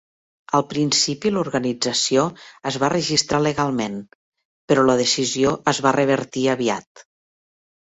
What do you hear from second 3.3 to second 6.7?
legalment, però la decisió es va revertir